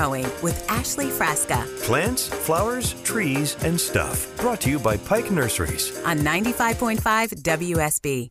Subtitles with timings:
[0.00, 4.34] Growing with Ashley Frasca Plants, flowers, trees, and stuff.
[4.38, 5.94] Brought to you by Pike Nurseries.
[6.06, 8.30] on 95.5 WSB.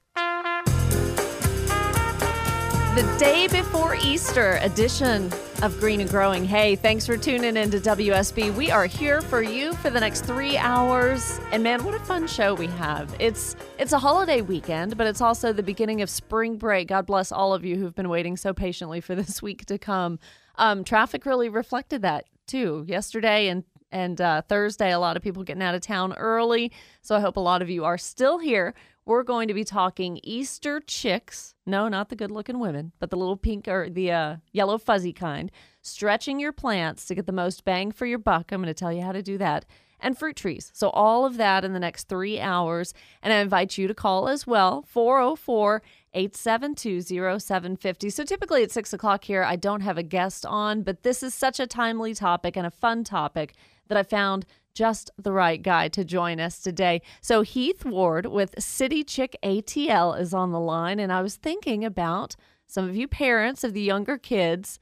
[2.95, 6.43] The day before Easter edition of Green and Growing.
[6.43, 8.55] Hey, thanks for tuning in to WSB.
[8.55, 11.39] We are here for you for the next three hours.
[11.51, 13.15] And man, what a fun show we have.
[13.19, 16.87] It's it's a holiday weekend, but it's also the beginning of spring break.
[16.87, 20.17] God bless all of you who've been waiting so patiently for this week to come.
[20.59, 22.85] Um, traffic really reflected that too.
[22.87, 26.71] Yesterday and and uh, Thursday, a lot of people getting out of town early.
[27.01, 28.75] So I hope a lot of you are still here.
[29.05, 31.55] We're going to be talking Easter chicks.
[31.65, 35.13] No, not the good looking women, but the little pink or the uh, yellow fuzzy
[35.13, 35.51] kind.
[35.81, 38.51] Stretching your plants to get the most bang for your buck.
[38.51, 39.65] I'm going to tell you how to do that.
[39.99, 40.71] And fruit trees.
[40.73, 42.93] So, all of that in the next three hours.
[43.21, 48.09] And I invite you to call as well 404 872 0750.
[48.09, 51.33] So, typically at six o'clock here, I don't have a guest on, but this is
[51.33, 53.53] such a timely topic and a fun topic
[53.87, 57.01] that I found just the right guy to join us today.
[57.21, 61.83] So Heath Ward with City Chick ATL is on the line and I was thinking
[61.83, 62.35] about
[62.67, 64.79] some of you parents of the younger kids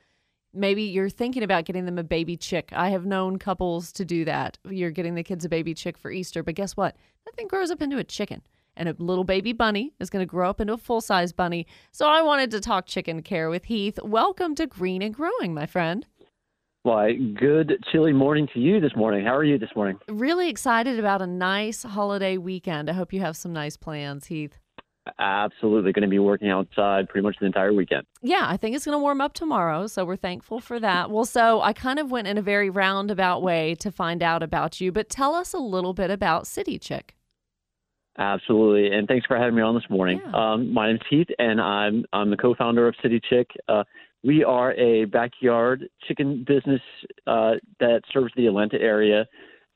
[0.57, 2.71] maybe you're thinking about getting them a baby chick.
[2.73, 4.57] I have known couples to do that.
[4.69, 6.95] You're getting the kids a baby chick for Easter, but guess what?
[7.25, 8.41] That thing grows up into a chicken.
[8.77, 11.65] And a little baby bunny is going to grow up into a full size bunny.
[11.91, 13.97] So I wanted to talk chicken care with Heath.
[14.03, 16.05] Welcome to Green and Growing, my friend.
[16.83, 19.25] Why, good chilly morning to you this morning.
[19.25, 19.97] How are you this morning?
[20.07, 22.87] Really excited about a nice holiday weekend.
[22.87, 24.59] I hope you have some nice plans, Heath.
[25.17, 28.05] Absolutely going to be working outside pretty much the entire weekend.
[28.21, 31.09] Yeah, I think it's going to warm up tomorrow, so we're thankful for that.
[31.09, 34.79] Well, so I kind of went in a very roundabout way to find out about
[34.79, 37.16] you, but tell us a little bit about City Chick.
[38.17, 40.19] Absolutely, and thanks for having me on this morning.
[40.25, 40.53] Yeah.
[40.53, 43.47] Um, my name's Heath, and I'm I'm the co-founder of City Chick.
[43.67, 43.83] Uh,
[44.23, 46.81] we are a backyard chicken business
[47.27, 49.25] uh, that serves the Atlanta area.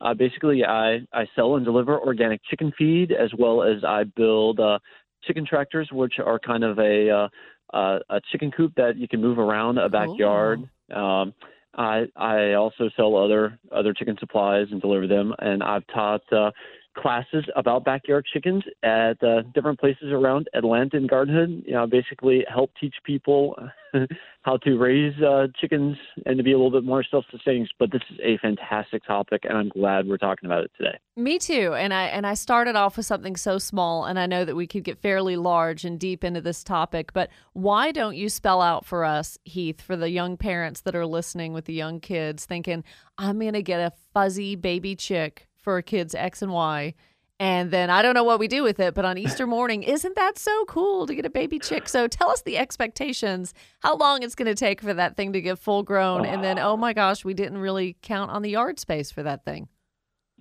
[0.02, 4.59] Uh, basically, I, I sell and deliver organic chicken feed as well as I build
[4.59, 4.79] uh,
[5.23, 7.28] chicken tractors, which are kind of a uh,
[7.75, 10.62] uh, a chicken coop that you can move around a backyard.
[10.94, 11.34] Um,
[11.75, 16.52] I I also sell other other chicken supplies and deliver them, and I've taught uh,
[16.97, 21.63] classes about backyard chickens at uh, different places around Atlanta and Garden Hood.
[21.66, 23.56] You know, basically help teach people
[24.41, 27.68] how to raise uh, chickens and to be a little bit more self-sustaining.
[27.79, 30.97] But this is a fantastic topic, and I'm glad we're talking about it today.
[31.16, 31.74] Me too.
[31.74, 34.68] And I and I started off with something so small and I know that we
[34.68, 38.85] could get fairly large and deep into this topic, but why don't you spell out
[38.85, 42.84] for us, Heath, for the young parents that are listening with the young kids thinking,
[43.18, 46.94] I'm going to get a fuzzy baby chick for kids X and Y.
[47.39, 50.16] And then I don't know what we do with it, but on Easter morning, isn't
[50.16, 51.89] that so cool to get a baby chick?
[51.89, 55.41] So tell us the expectations, how long it's going to take for that thing to
[55.41, 56.23] get full grown.
[56.23, 59.44] And then, oh my gosh, we didn't really count on the yard space for that
[59.44, 59.69] thing.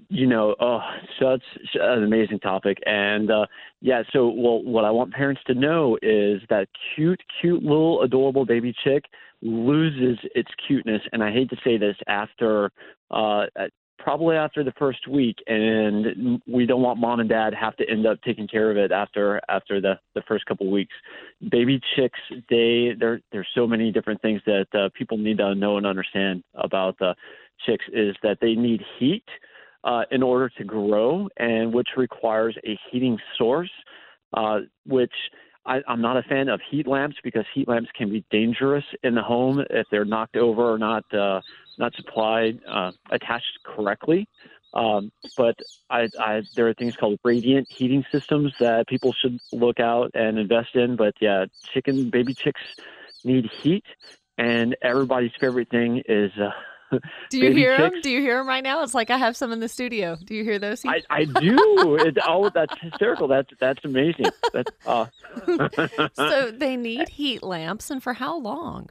[0.08, 0.80] you know, oh,
[1.20, 1.42] such
[1.74, 2.78] an amazing topic.
[2.86, 3.46] And uh,
[3.80, 8.44] yeah, so well, what I want parents to know is that cute, cute little adorable
[8.44, 9.04] baby chick
[9.42, 11.02] loses its cuteness.
[11.12, 12.70] And I hate to say this after.
[13.10, 13.46] Uh,
[14.02, 18.06] Probably after the first week, and we don't want mom and dad have to end
[18.06, 20.94] up taking care of it after after the the first couple of weeks.
[21.50, 22.18] Baby chicks,
[22.48, 26.42] they there there's so many different things that uh, people need to know and understand
[26.54, 27.12] about uh,
[27.66, 29.24] chicks is that they need heat
[29.84, 33.70] uh, in order to grow, and which requires a heating source,
[34.34, 35.12] uh, which
[35.66, 39.14] I, I'm not a fan of heat lamps because heat lamps can be dangerous in
[39.14, 41.40] the home if they're knocked over or not uh,
[41.78, 44.26] not supplied uh, attached correctly.
[44.72, 45.56] Um, but
[45.90, 50.38] I, I, there are things called radiant heating systems that people should look out and
[50.38, 50.96] invest in.
[50.96, 52.60] But yeah, chicken baby chicks
[53.24, 53.84] need heat,
[54.38, 56.30] and everybody's favorite thing is.
[56.40, 56.50] Uh,
[57.30, 58.00] Do you hear them?
[58.02, 58.82] Do you hear them right now?
[58.82, 60.16] It's like I have some in the studio.
[60.22, 60.84] Do you hear those?
[60.84, 61.96] I, I do.
[61.96, 63.28] It, oh, that's hysterical.
[63.28, 64.26] That's that's amazing.
[64.52, 65.06] That's uh,
[66.14, 68.90] so they need heat lamps, and for how long?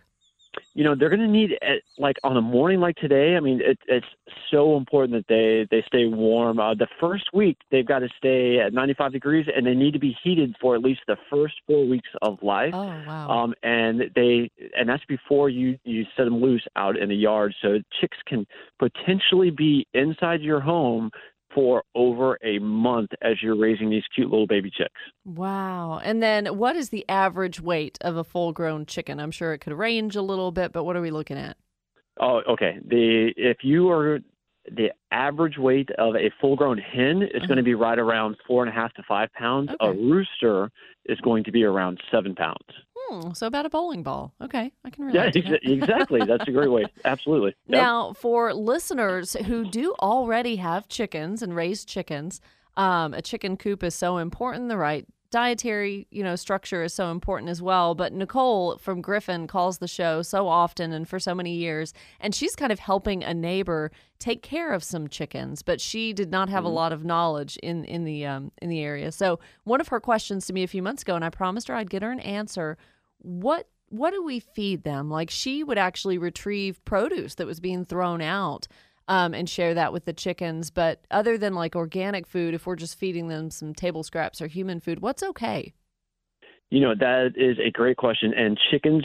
[0.80, 3.36] You know they're going to need it, like on a morning like today.
[3.36, 4.08] I mean, it, it's
[4.50, 6.58] so important that they they stay warm.
[6.58, 10.00] Uh, the first week they've got to stay at 95 degrees, and they need to
[10.00, 12.72] be heated for at least the first four weeks of life.
[12.74, 13.30] Oh wow!
[13.30, 17.54] Um, and they and that's before you you set them loose out in the yard.
[17.62, 18.48] So chicks can
[18.80, 21.12] potentially be inside your home
[21.54, 25.02] for over a month as you're raising these cute little baby chicks.
[25.26, 26.00] wow!
[26.04, 29.20] And then, what is the average weight of a full-grown chicken?
[29.20, 31.58] I'm sure it could range a little bit, but what are we looking at?
[32.20, 32.80] Oh, okay.
[32.86, 34.20] The if you are
[34.72, 37.62] the average weight of a full grown hen is going to uh-huh.
[37.64, 39.72] be right around four and a half to five pounds.
[39.80, 40.70] A rooster
[41.06, 42.58] is going to be around seven pounds.
[43.10, 44.34] Hmm, so about a bowling ball.
[44.42, 45.46] Okay, I can Yeah, relate.
[45.50, 45.60] that.
[45.72, 46.22] exactly.
[46.26, 46.86] That's a great way.
[47.06, 47.56] Absolutely.
[47.68, 47.82] Yep.
[47.82, 52.40] Now, for listeners who do already have chickens and raise chickens,
[52.78, 54.70] um, a chicken coop is so important.
[54.70, 57.94] The right dietary, you know, structure is so important as well.
[57.96, 62.34] But Nicole from Griffin calls the show so often and for so many years, and
[62.34, 66.50] she's kind of helping a neighbor take care of some chickens, but she did not
[66.50, 69.12] have a lot of knowledge in in the um, in the area.
[69.12, 71.76] So one of her questions to me a few months ago, and I promised her
[71.76, 72.78] I'd get her an answer.
[73.20, 75.10] What what do we feed them?
[75.10, 78.68] Like she would actually retrieve produce that was being thrown out
[79.08, 80.70] um, and share that with the chickens.
[80.70, 84.48] But other than like organic food, if we're just feeding them some table scraps or
[84.48, 85.74] human food, what's okay?
[86.70, 89.04] You know that is a great question, and chickens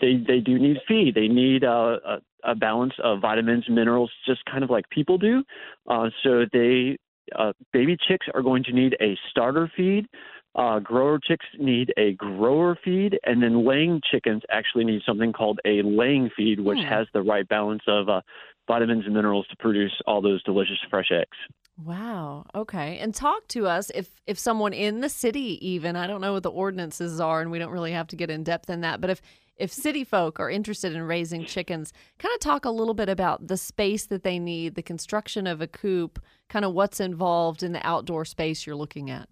[0.00, 1.14] they they do need feed.
[1.14, 5.42] They need uh, a, a balance of vitamins, minerals, just kind of like people do.
[5.88, 6.98] Uh, so they
[7.34, 10.06] uh, baby chicks are going to need a starter feed.
[10.54, 15.60] Uh, grower chicks need a grower feed, and then laying chickens actually need something called
[15.64, 16.84] a laying feed, which Hmm.
[16.86, 18.20] has the right balance of uh,
[18.66, 21.36] vitamins and minerals to produce all those delicious fresh eggs.
[21.84, 22.44] Wow.
[22.56, 22.98] Okay.
[22.98, 26.42] And talk to us if if someone in the city even, I don't know what
[26.42, 29.10] the ordinances are and we don't really have to get in depth in that, but
[29.10, 29.22] if
[29.56, 33.46] if city folk are interested in raising chickens, kind of talk a little bit about
[33.46, 37.72] the space that they need, the construction of a coop, kind of what's involved in
[37.72, 39.28] the outdoor space you're looking at.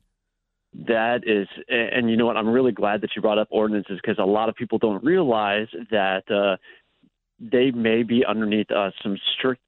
[0.84, 2.36] That is, and you know what?
[2.36, 5.68] I'm really glad that you brought up ordinances because a lot of people don't realize
[5.90, 6.56] that uh,
[7.40, 9.62] they may be underneath uh, some strict.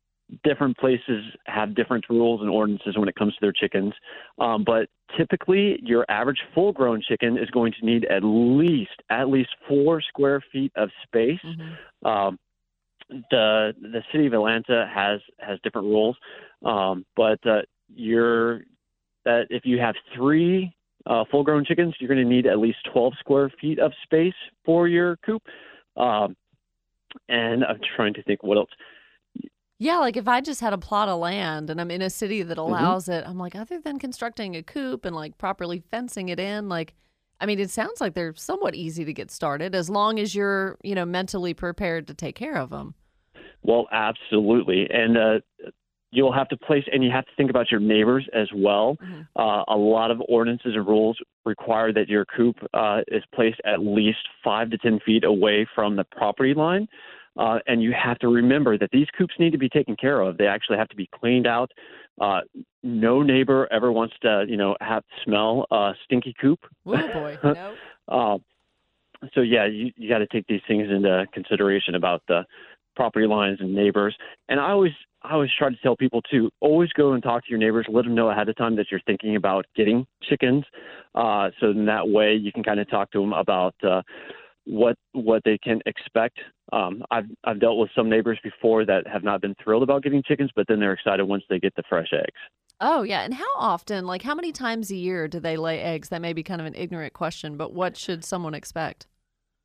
[0.45, 3.95] Different places have different rules and ordinances when it comes to their chickens,
[4.39, 9.49] um, but typically your average full-grown chicken is going to need at least at least
[9.67, 11.41] four square feet of space.
[12.05, 12.39] Um,
[13.09, 16.17] the the city of Atlanta has has different rules,
[16.63, 17.63] um, but uh,
[17.95, 18.61] you're
[19.25, 20.75] that if you have three
[21.09, 24.35] uh, full grown chickens, you're going to need at least 12 square feet of space
[24.65, 25.43] for your coop.
[25.97, 26.37] Um,
[27.29, 28.71] and I'm trying to think what else.
[29.81, 32.43] Yeah, like if I just had a plot of land and I'm in a city
[32.43, 36.39] that allows it, I'm like, other than constructing a coop and like properly fencing it
[36.39, 36.95] in, like,
[37.41, 40.77] I mean, it sounds like they're somewhat easy to get started as long as you're,
[40.83, 42.95] you know, mentally prepared to take care of them.
[43.63, 44.89] Well, absolutely.
[44.91, 45.39] And uh,
[46.11, 48.97] you'll have to place, and you have to think about your neighbors as well.
[49.37, 53.81] Uh, a lot of ordinances and rules require that your coop uh, is placed at
[53.81, 56.89] least five to 10 feet away from the property line.
[57.39, 60.37] Uh, and you have to remember that these coops need to be taken care of.
[60.39, 61.71] They actually have to be cleaned out.
[62.21, 62.41] Uh,
[62.83, 66.59] no neighbor ever wants to, you know, have smell a stinky coop.
[66.85, 67.75] Oh boy, no.
[68.09, 68.39] Uh,
[69.35, 72.45] so yeah, you, you got to take these things into consideration about the
[72.97, 74.17] property lines and neighbors.
[74.49, 77.51] And I always I always try to tell people to always go and talk to
[77.51, 77.87] your neighbors.
[77.89, 80.65] Let them know ahead of time that you're thinking about getting chickens.
[81.15, 84.03] Uh, so in that way, you can kind of talk to them about uh,
[84.65, 86.39] what what they can expect.
[86.73, 90.23] Um, I've I've dealt with some neighbors before that have not been thrilled about getting
[90.23, 92.39] chickens, but then they're excited once they get the fresh eggs.
[92.81, 93.23] Oh, yeah.
[93.23, 96.11] And how often, like how many times a year do they lay eggs?
[96.11, 99.07] That may be kind of an ignorant question, but what should someone expect?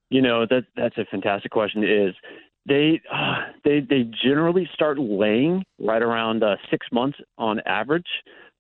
[0.10, 1.84] You know that that's a fantastic question.
[1.84, 2.16] Is
[2.66, 8.08] they uh, they they generally start laying right around uh, six months on average.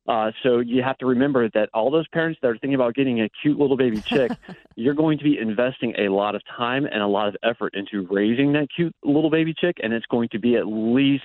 [0.05, 3.21] Uh, so you have to remember that all those parents that are thinking about getting
[3.21, 4.31] a cute little baby chick,
[4.75, 8.05] you're going to be investing a lot of time and a lot of effort into
[8.11, 11.23] raising that cute little baby chick, and it's going to be at least.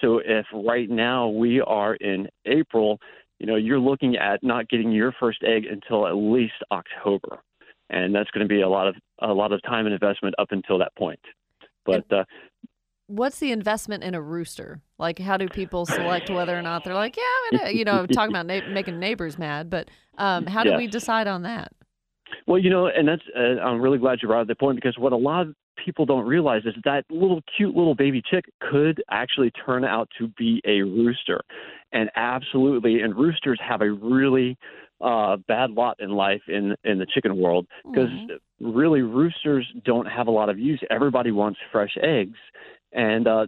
[0.00, 2.98] So if right now we are in April,
[3.38, 7.40] you know you're looking at not getting your first egg until at least October
[7.90, 10.48] and that's going to be a lot of a lot of time and investment up
[10.50, 11.20] until that point.
[11.86, 12.24] But uh,
[13.08, 14.80] What's the investment in a rooster?
[14.98, 18.04] Like, how do people select whether or not they're like, yeah, I'm gonna, you know,
[18.06, 19.88] talking about na- making neighbors mad, but
[20.18, 20.76] um, how do Yeah.
[20.76, 21.72] we decide on that?
[22.48, 24.98] well, you know, and that's uh, I'm really glad you brought up the point because
[24.98, 29.00] what a lot of people don't realize is that little cute little baby chick could
[29.10, 31.40] actually turn out to be a rooster,
[31.92, 34.58] and absolutely, and roosters have a really
[35.00, 38.08] uh, bad lot in life in in the chicken world because
[38.60, 40.80] really roosters don't have a lot of use.
[40.90, 42.38] Everybody wants fresh eggs,
[42.92, 43.46] and uh,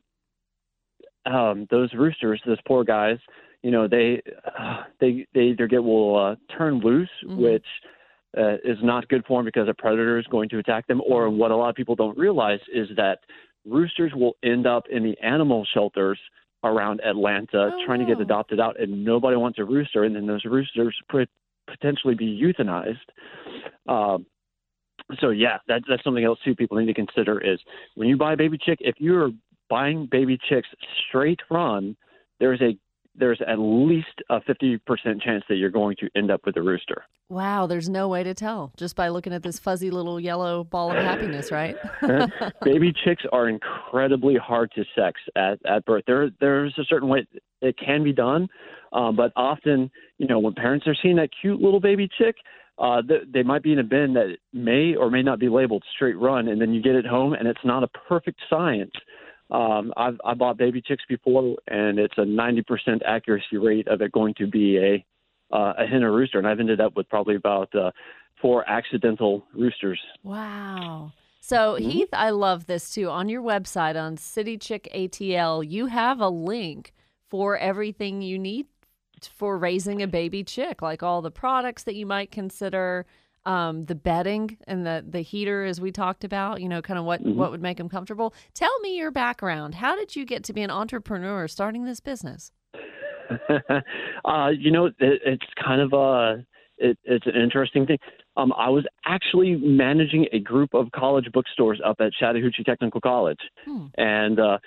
[1.26, 3.19] um, those roosters, those poor guys,
[3.62, 4.23] you know, they
[4.59, 7.37] uh, they they either get will uh, turn loose, Mhm.
[7.37, 7.67] which
[8.37, 11.00] uh, is not good for them because a predator is going to attack them.
[11.07, 13.21] Or what a lot of people don't realize is that
[13.67, 16.19] roosters will end up in the animal shelters
[16.65, 20.27] around Atlanta Oh, trying to get adopted out, and nobody wants a rooster, and then
[20.27, 21.29] those roosters could
[21.67, 22.97] potentially be euthanized.
[23.88, 24.27] Um,
[25.21, 26.55] so yeah, that, that's something else too.
[26.55, 27.59] People need to consider is
[27.95, 29.31] when you buy a baby chick, if you're
[29.71, 30.69] buying baby chicks
[31.09, 31.97] straight run,
[32.41, 32.77] there's a
[33.18, 34.80] there's at least a 50%
[35.22, 37.04] chance that you're going to end up with a rooster.
[37.28, 40.90] Wow, there's no way to tell just by looking at this fuzzy little yellow ball
[40.90, 41.76] of happiness, right?
[42.62, 46.04] Baby chicks are incredibly hard to sex at, at birth.
[46.06, 47.26] There, there's a certain way
[47.60, 48.48] it can be done,
[48.92, 52.37] um, but often, you know, when parents are seeing that cute little baby chick,
[52.78, 55.82] uh, th- they might be in a bin that may or may not be labeled
[55.94, 58.92] straight run, and then you get it home and it's not a perfect science.
[59.50, 64.12] Um, I've I bought baby chicks before, and it's a 90% accuracy rate of it
[64.12, 65.05] going to be a
[65.50, 67.90] uh, a hen or rooster, and I've ended up with probably about uh,
[68.40, 70.00] four accidental roosters.
[70.23, 71.12] Wow.
[71.40, 73.09] So, Heath, I love this too.
[73.09, 76.93] On your website on City Chick ATL, you have a link
[77.31, 78.67] for everything you need
[79.23, 83.07] for raising a baby chick, like all the products that you might consider,
[83.47, 86.61] um, the bedding and the the heater, as we talked about.
[86.61, 88.35] You know, kind of what what would make them comfortable.
[88.54, 89.76] Tell me your background.
[89.76, 92.52] How did you get to be an entrepreneur starting this business?
[94.25, 96.45] uh, you know, it, it's kind of a
[96.78, 97.99] it, it's an interesting thing.
[98.37, 103.40] Um, I was actually managing a group of college bookstores up at Chattahoochee Technical College,
[103.64, 103.87] Hmm.
[103.97, 104.59] and uh,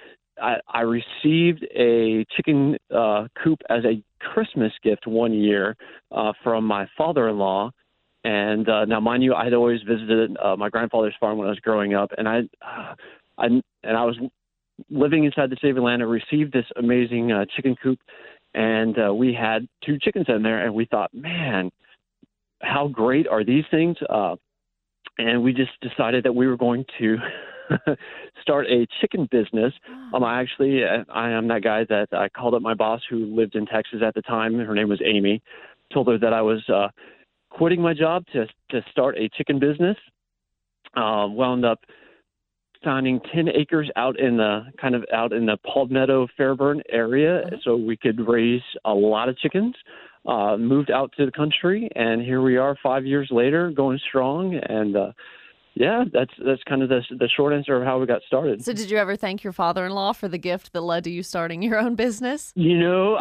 [0.42, 5.76] I, I received a chicken uh, coop as a Christmas gift one year
[6.12, 7.72] uh, from my father-in-law.
[8.24, 11.52] And uh, now, mind you, I had always visited uh, my grandfather's farm when I
[11.52, 12.94] was growing up, and I, uh,
[13.38, 14.18] I and I was
[14.90, 16.06] living inside the state of Atlanta.
[16.06, 18.00] Received this amazing uh, chicken coop,
[18.54, 21.72] and uh, we had two chickens in there, and we thought, man,
[22.62, 23.98] how great are these things?
[24.08, 24.36] Uh,
[25.18, 27.18] and we just decided that we were going to
[28.42, 29.74] start a chicken business.
[30.14, 33.26] Um, I actually, uh, I am that guy that I called up my boss who
[33.36, 34.58] lived in Texas at the time.
[34.60, 35.42] Her name was Amy.
[35.94, 36.88] Told her that I was uh,
[37.52, 39.98] quitting my job to to start a chicken business.
[40.96, 41.80] Uh, wound up
[42.84, 47.76] signing 10 acres out in the kind of out in the Palmetto Fairburn area so
[47.76, 49.76] we could raise a lot of chickens.
[50.26, 54.54] Uh, moved out to the country, and here we are five years later, going strong.
[54.70, 55.12] And uh,
[55.74, 58.64] yeah, that's that's kind of the the short answer of how we got started.
[58.64, 61.62] So, did you ever thank your father-in-law for the gift that led to you starting
[61.62, 62.52] your own business?
[62.56, 63.18] You know,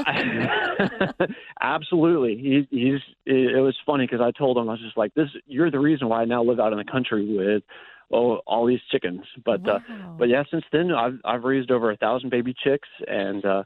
[1.61, 2.37] absolutely.
[2.37, 3.01] He, he's.
[3.25, 5.79] It, it was funny because I told him I was just like, "This, you're the
[5.79, 7.63] reason why I now live out in the country with,
[8.13, 9.79] oh, all these chickens." But uh,
[10.19, 13.63] but yeah, since then I've I've raised over a thousand baby chicks, and uh,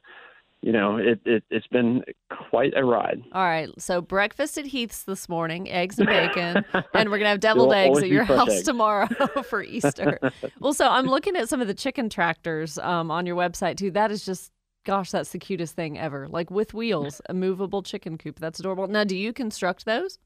[0.64, 3.22] you know, it, it it's been quite a ride.
[3.32, 3.68] All right.
[3.76, 7.98] So breakfast at Heath's this morning, eggs and bacon, and we're gonna have deviled eggs
[7.98, 8.62] at your house eggs.
[8.62, 9.06] tomorrow
[9.44, 10.18] for Easter.
[10.60, 13.90] well, so I'm looking at some of the chicken tractors um, on your website too.
[13.90, 14.52] That is just,
[14.86, 16.28] gosh, that's the cutest thing ever.
[16.28, 18.40] Like with wheels, a movable chicken coop.
[18.40, 18.86] That's adorable.
[18.86, 20.18] Now, do you construct those?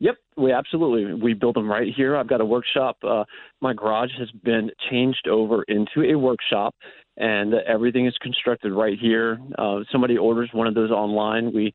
[0.00, 2.14] Yep, we absolutely we build them right here.
[2.14, 2.98] I've got a workshop.
[3.02, 3.24] Uh,
[3.62, 6.74] my garage has been changed over into a workshop,
[7.16, 9.38] and everything is constructed right here.
[9.58, 11.52] Uh, somebody orders one of those online.
[11.52, 11.72] We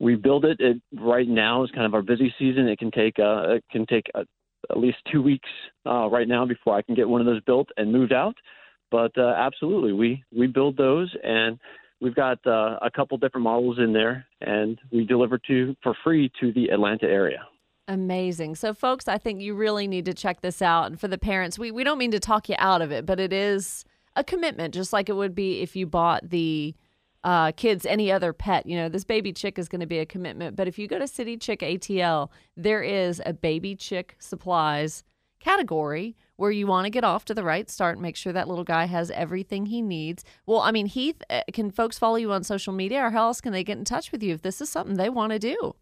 [0.00, 0.60] we build it.
[0.60, 2.68] It right now is kind of our busy season.
[2.68, 4.24] It can take uh, it can take uh,
[4.70, 5.48] at least two weeks
[5.86, 8.36] uh, right now before I can get one of those built and moved out.
[8.90, 11.58] But uh, absolutely, we we build those and.
[12.00, 16.30] We've got uh, a couple different models in there, and we deliver to for free
[16.40, 17.40] to the Atlanta area.
[17.88, 18.54] Amazing.
[18.54, 20.86] So, folks, I think you really need to check this out.
[20.86, 23.18] And for the parents, we, we don't mean to talk you out of it, but
[23.18, 23.84] it is
[24.18, 26.74] a commitment, just like it would be if you bought the
[27.24, 28.66] uh, kids any other pet.
[28.66, 30.56] You know, this baby chick is going to be a commitment.
[30.56, 35.04] But if you go to City Chick ATL, there is a baby chick supplies
[35.40, 38.48] category where you want to get off to the right start and make sure that
[38.48, 40.24] little guy has everything he needs.
[40.46, 43.40] Well, I mean, Heath, uh, can folks follow you on social media or how else
[43.40, 45.74] can they get in touch with you if this is something they want to do?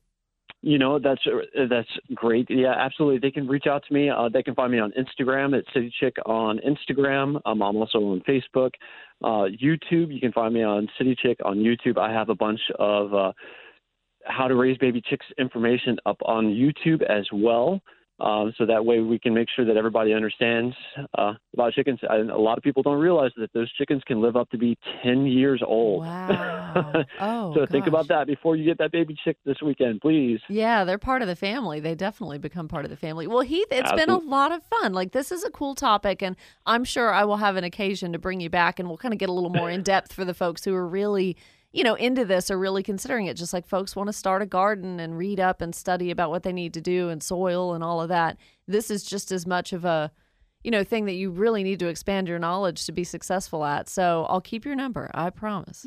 [0.66, 1.22] You know, that's
[1.70, 2.48] that's great.
[2.50, 3.20] Yeah, absolutely.
[3.20, 4.10] They can reach out to me.
[4.10, 7.40] Uh, they can find me on Instagram at City Chick on Instagram.
[7.46, 8.72] Um, I'm also on Facebook,
[9.22, 10.12] uh, YouTube.
[10.12, 11.98] You can find me on City Chick on YouTube.
[11.98, 13.32] I have a bunch of uh,
[14.24, 17.80] how to raise baby chicks information up on YouTube as well.
[18.18, 20.74] Um, so that way we can make sure that everybody understands
[21.18, 21.98] uh, about chickens.
[22.02, 24.78] And a lot of people don't realize that those chickens can live up to be
[25.02, 26.04] 10 years old.
[26.04, 27.04] Wow.
[27.20, 30.40] Oh, so think about that before you get that baby chick this weekend, please.
[30.48, 31.80] Yeah, they're part of the family.
[31.80, 33.26] They definitely become part of the family.
[33.26, 34.92] Well, Heath, it's been a lot of fun.
[34.92, 38.18] Like, this is a cool topic, and I'm sure I will have an occasion to
[38.18, 40.34] bring you back and we'll kind of get a little more in depth for the
[40.34, 41.36] folks who are really,
[41.72, 43.36] you know, into this or really considering it.
[43.36, 46.42] Just like folks want to start a garden and read up and study about what
[46.42, 48.36] they need to do and soil and all of that.
[48.66, 50.10] This is just as much of a,
[50.62, 53.88] you know, thing that you really need to expand your knowledge to be successful at.
[53.88, 55.10] So I'll keep your number.
[55.14, 55.86] I promise.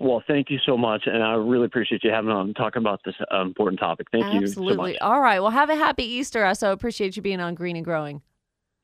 [0.00, 3.14] Well, thank you so much, and I really appreciate you having on talking about this
[3.32, 4.08] uh, important topic.
[4.10, 4.98] Thank you Absolutely.
[4.98, 5.38] All right.
[5.38, 6.44] Well, have a happy Easter.
[6.44, 8.20] I so appreciate you being on Green and Growing.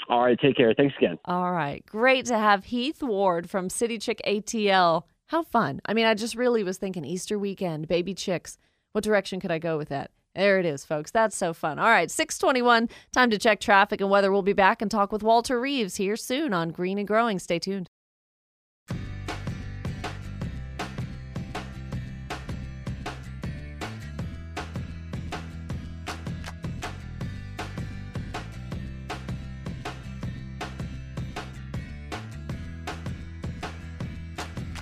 [0.09, 0.73] All right, take care.
[0.73, 1.19] Thanks again.
[1.25, 1.85] All right.
[1.85, 5.81] Great to have Heath Ward from City Chick ATL How fun.
[5.87, 8.59] I mean, I just really was thinking Easter weekend, baby chicks.
[8.91, 10.11] What direction could I go with that?
[10.35, 11.13] There it is, folks.
[11.13, 11.79] That's so fun.
[11.79, 14.33] All right, 621, time to check traffic and weather.
[14.33, 17.39] We'll be back and talk with Walter Reeves here soon on Green and Growing.
[17.39, 17.89] Stay tuned.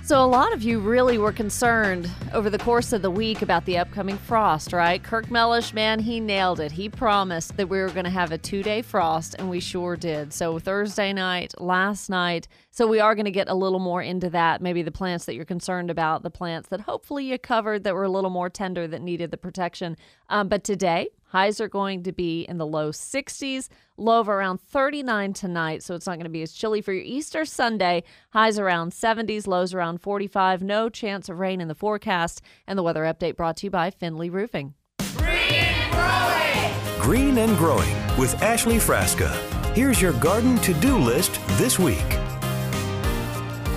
[0.09, 3.65] So, a lot of you really were concerned over the course of the week about
[3.65, 5.03] the upcoming frost, right?
[5.03, 6.71] Kirk Mellish, man, he nailed it.
[6.71, 9.95] He promised that we were going to have a two day frost, and we sure
[9.95, 10.33] did.
[10.33, 12.47] So, Thursday night, last night.
[12.71, 14.63] So, we are going to get a little more into that.
[14.63, 18.05] Maybe the plants that you're concerned about, the plants that hopefully you covered that were
[18.05, 19.95] a little more tender that needed the protection.
[20.27, 24.59] Um, but today, Highs are going to be in the low 60s, low of around
[24.61, 28.03] 39 tonight, so it's not going to be as chilly for your Easter Sunday.
[28.31, 30.61] Highs around 70s, lows around 45.
[30.63, 32.41] No chance of rain in the forecast.
[32.67, 34.73] And the weather update brought to you by Finley Roofing.
[35.17, 39.29] Green and Growing Green and growing with Ashley Frasca.
[39.75, 42.28] Here's your garden to do list this week.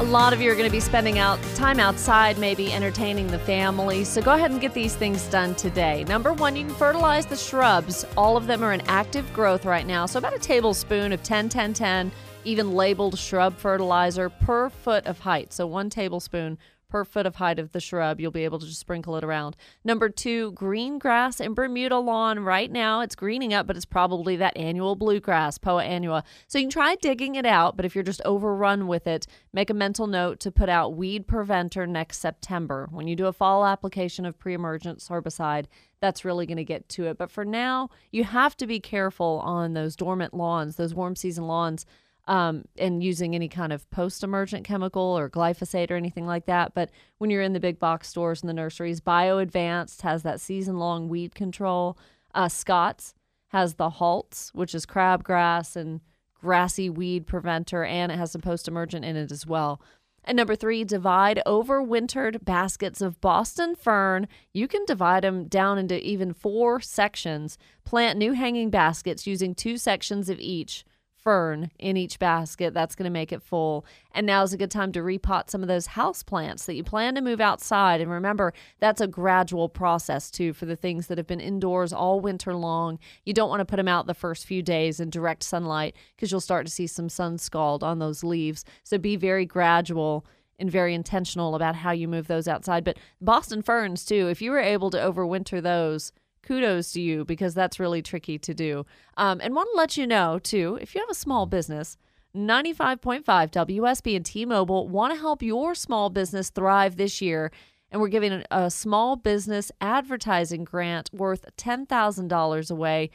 [0.03, 3.39] A lot of you are going to be spending out time outside, maybe entertaining the
[3.39, 4.03] family.
[4.03, 6.03] So go ahead and get these things done today.
[6.09, 8.05] Number one, you can fertilize the shrubs.
[8.17, 10.07] All of them are in active growth right now.
[10.07, 12.11] So about a tablespoon of 10 10 10,
[12.43, 15.53] even labeled shrub fertilizer per foot of height.
[15.53, 16.59] So one tablespoon
[16.93, 18.21] per foot of height of the shrub.
[18.21, 19.57] You'll be able to just sprinkle it around.
[19.83, 22.41] Number two, green grass and Bermuda lawn.
[22.41, 26.23] Right now it's greening up, but it's probably that annual bluegrass, Poa annua.
[26.49, 29.71] So you can try digging it out, but if you're just overrun with it, make
[29.71, 32.89] a mental note to put out weed preventer next September.
[32.91, 35.69] When you do a fall application of pre emergence herbicide,
[36.03, 37.17] that's really going to get to it.
[37.17, 41.47] But for now, you have to be careful on those dormant lawns, those warm season
[41.47, 41.87] lawns
[42.27, 46.75] um, and using any kind of post emergent chemical or glyphosate or anything like that.
[46.75, 50.41] But when you're in the big box stores and the nurseries, Bio Advanced has that
[50.41, 51.99] season long weed control.
[52.35, 53.15] Uh, Scotts
[53.49, 56.01] has the Halts, which is crabgrass and
[56.41, 59.81] grassy weed preventer, and it has some post emergent in it as well.
[60.25, 64.29] And number three, divide overwintered baskets of Boston fern.
[64.55, 67.59] You can divide them down into even four sections.
[67.85, 70.85] Plant new hanging baskets using two sections of each
[71.23, 72.75] fern in each basket.
[72.75, 73.87] That's going to make it full.
[74.13, 76.85] And now is a good time to repot some of those house plants that you
[76.85, 78.01] plan to move outside.
[78.01, 82.21] And remember, that's a gradual process too for the things that have been indoors all
[82.21, 82.99] winter long.
[83.25, 86.31] You don't want to put them out the first few days in direct sunlight because
[86.31, 88.65] you'll start to see some sun scald on those leaves.
[88.83, 90.27] So be very gradual
[90.59, 92.85] and very intentional about how you move those outside.
[92.85, 97.55] But Boston ferns too, if you were able to overwinter those, kudos to you because
[97.55, 98.87] that's really tricky to do.
[99.17, 101.97] Um, and want to let you know, too, if you have a small business,
[102.37, 107.51] 95.5 WSB and T Mobile want to help your small business thrive this year.
[107.91, 113.11] And we're giving a small business advertising grant worth $10,000 away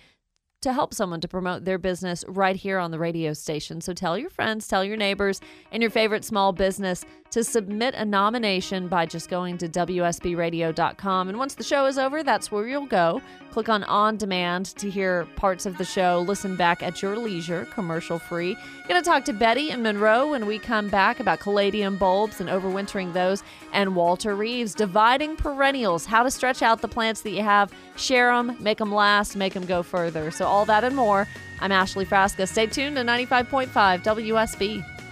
[0.61, 3.81] to help someone to promote their business right here on the radio station.
[3.81, 5.39] So tell your friends, tell your neighbors,
[5.71, 11.29] and your favorite small business to submit a nomination by just going to WSBradio.com.
[11.29, 13.21] And once the show is over, that's where you'll go.
[13.51, 16.23] Click on On Demand to hear parts of the show.
[16.27, 18.55] Listen back at your leisure, commercial free.
[18.87, 22.49] Going to talk to Betty and Monroe when we come back about caladium bulbs and
[22.49, 27.41] overwintering those, and Walter Reeves dividing perennials, how to stretch out the plants that you
[27.41, 30.29] have, share them, make them last, make them go further.
[30.29, 31.27] So, all that and more.
[31.59, 32.47] I'm Ashley Frasca.
[32.47, 33.67] Stay tuned to 95.5
[34.03, 35.06] WSB.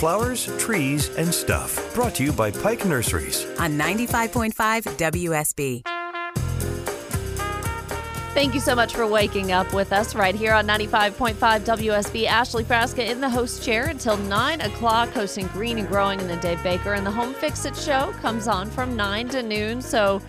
[0.00, 1.94] Flowers, trees, and stuff.
[1.94, 3.44] Brought to you by Pike Nurseries.
[3.58, 4.52] on 95.5
[4.96, 5.82] WSB.
[8.32, 12.24] Thank you so much for waking up with us right here on 95.5 WSB.
[12.24, 16.36] Ashley Frasca in the host chair until 9 o'clock, hosting Green and Growing in the
[16.36, 16.94] Dave Baker.
[16.94, 19.82] And the Home Fix It show comes on from 9 to noon.
[19.82, 20.22] So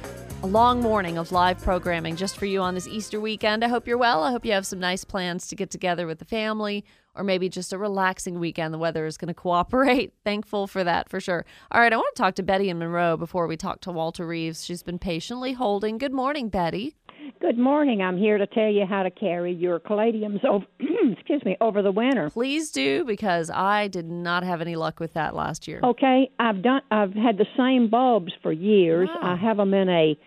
[0.43, 3.63] a long morning of live programming just for you on this Easter weekend.
[3.63, 4.21] I hope you're well.
[4.23, 6.83] I hope you have some nice plans to get together with the family
[7.15, 8.73] or maybe just a relaxing weekend.
[8.73, 10.13] The weather is going to cooperate.
[10.23, 11.45] Thankful for that for sure.
[11.71, 14.25] All right, I want to talk to Betty and Monroe before we talk to Walter
[14.25, 14.63] Reeves.
[14.63, 15.97] She's been patiently holding.
[15.97, 16.95] Good morning, Betty.
[17.39, 18.01] Good morning.
[18.01, 21.91] I'm here to tell you how to carry your caladiums over, excuse me, over the
[21.91, 22.29] winter.
[22.29, 25.81] Please do because I did not have any luck with that last year.
[25.83, 26.81] Okay, I've done.
[26.91, 29.09] I've had the same bulbs for years.
[29.21, 30.17] I have them in a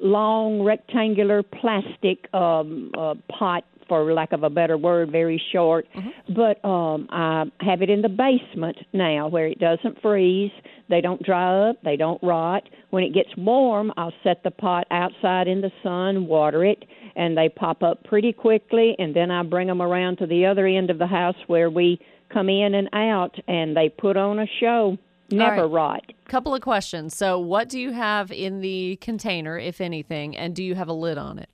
[0.00, 5.86] long rectangular plastic um, uh, pot for lack of a better word, very short.
[6.34, 10.52] But um, I have it in the basement now where it doesn't freeze.
[10.88, 11.76] They don't dry up.
[11.82, 12.62] They don't rot.
[12.90, 16.84] When it gets warm, I'll set the pot outside in the sun, water it,
[17.16, 18.94] and they pop up pretty quickly.
[18.98, 22.00] And then I bring them around to the other end of the house where we
[22.32, 24.98] come in and out, and they put on a show.
[25.30, 25.72] Never right.
[25.72, 26.12] rot.
[26.28, 27.16] Couple of questions.
[27.16, 30.92] So, what do you have in the container, if anything, and do you have a
[30.92, 31.48] lid on it?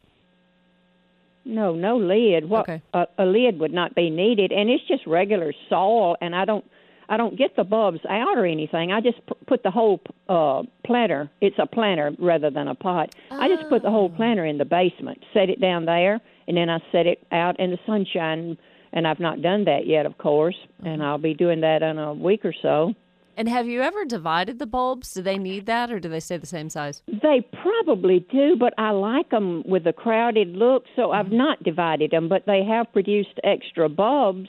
[1.50, 2.48] No, no lid.
[2.48, 2.82] What Okay.
[2.94, 6.16] a, a lid would not be needed, and it's just regular soil.
[6.20, 6.64] And I don't,
[7.08, 8.92] I don't get the bulbs out or anything.
[8.92, 11.30] I just p- put the whole uh, planter.
[11.40, 13.14] It's a planter rather than a pot.
[13.30, 16.70] I just put the whole planter in the basement, set it down there, and then
[16.70, 18.56] I set it out in the sunshine.
[18.92, 22.12] And I've not done that yet, of course, and I'll be doing that in a
[22.12, 22.92] week or so.
[23.36, 25.14] And have you ever divided the bulbs?
[25.14, 27.02] Do they need that, or do they stay the same size?
[27.06, 31.38] They probably do, but I like them with a crowded look, so I've mm-hmm.
[31.38, 32.28] not divided them.
[32.28, 34.48] But they have produced extra bulbs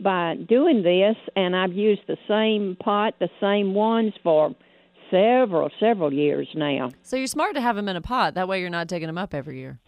[0.00, 4.54] by doing this, and I've used the same pot, the same ones for
[5.10, 6.90] several, several years now.
[7.02, 8.34] So you're smart to have them in a pot.
[8.34, 9.78] That way, you're not digging them up every year.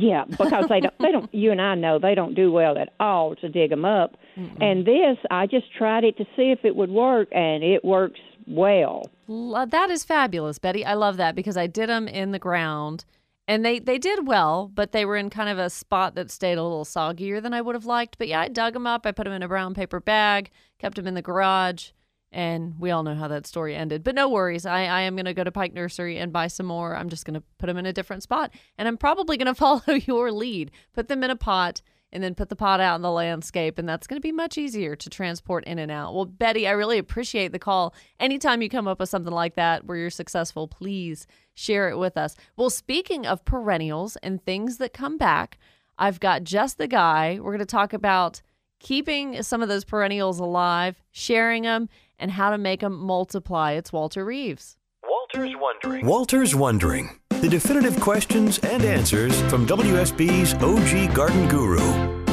[0.00, 0.98] Yeah, because they don't.
[0.98, 1.28] They don't.
[1.38, 4.16] You and I know they don't do well at all to dig them up.
[4.60, 8.20] And this, I just tried it to see if it would work, and it works
[8.46, 9.10] well.
[9.28, 10.84] That is fabulous, Betty.
[10.84, 13.04] I love that because I did them in the ground
[13.48, 16.58] and they, they did well, but they were in kind of a spot that stayed
[16.58, 18.18] a little soggier than I would have liked.
[18.18, 19.06] But yeah, I dug them up.
[19.06, 21.90] I put them in a brown paper bag, kept them in the garage,
[22.30, 24.04] and we all know how that story ended.
[24.04, 24.66] But no worries.
[24.66, 26.94] I, I am going to go to Pike Nursery and buy some more.
[26.94, 28.52] I'm just going to put them in a different spot.
[28.76, 30.70] And I'm probably going to follow your lead.
[30.92, 33.78] Put them in a pot and then put the pot out in the landscape.
[33.78, 36.14] And that's going to be much easier to transport in and out.
[36.14, 37.94] Well, Betty, I really appreciate the call.
[38.18, 42.16] Anytime you come up with something like that where you're successful, please share it with
[42.16, 42.34] us.
[42.56, 45.58] Well, speaking of perennials and things that come back,
[45.98, 47.38] I've got just the guy.
[47.40, 48.40] We're going to talk about
[48.80, 51.88] keeping some of those perennials alive, sharing them,
[52.18, 53.72] and how to make them multiply.
[53.72, 54.76] It's Walter Reeves.
[55.02, 56.06] Walter's Wondering.
[56.06, 57.10] Walter's Wondering.
[57.40, 61.78] The definitive questions and answers from WSB's OG garden guru,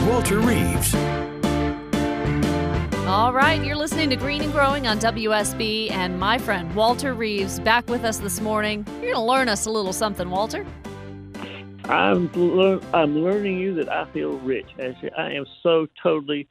[0.08, 0.95] Walter Reeves.
[3.08, 7.60] All right, you're listening to Green and Growing on WSB, and my friend Walter Reeves
[7.60, 8.84] back with us this morning.
[8.93, 10.65] You're going to learn us a little something, Walter.
[11.86, 14.65] I'm lear- I'm learning you that I feel rich.
[14.84, 16.48] Actually, I am so totally,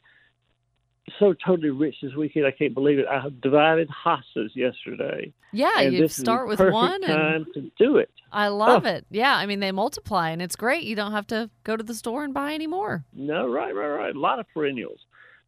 [1.19, 2.47] so totally rich this weekend.
[2.47, 3.07] I can't believe it.
[3.07, 5.33] I have divided hostas yesterday.
[5.53, 8.11] Yeah, you start with one, and time to do it.
[8.33, 8.91] I love Oh.
[8.91, 9.07] it.
[9.11, 10.85] Yeah, I mean they multiply, and it's great.
[10.85, 13.05] You don't have to go to the store and buy any more.
[13.13, 14.15] No, right, right, right.
[14.15, 14.99] A lot of perennials.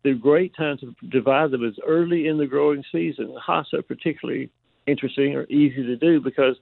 [0.04, 3.34] The great time to divide them is early in the growing season.
[3.44, 4.50] Hosta are particularly
[4.86, 6.56] interesting or easy to do because